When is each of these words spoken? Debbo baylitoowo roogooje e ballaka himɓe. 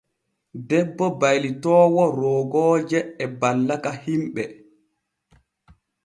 Debbo 0.69 1.05
baylitoowo 1.23 2.03
roogooje 2.17 2.99
e 3.23 3.25
ballaka 3.39 3.91
himɓe. 4.03 4.43